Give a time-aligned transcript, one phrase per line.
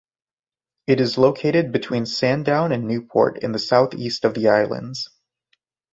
[0.87, 4.95] It is located between Sandown and Newport in the southeast of the island.